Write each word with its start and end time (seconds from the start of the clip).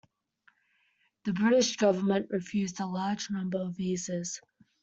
The 1.25 1.33
British 1.33 1.75
government 1.77 2.31
refused 2.31 2.79
a 2.79 2.87
large 2.87 3.29
number 3.29 3.59
of 3.59 3.77
visas. 3.77 4.41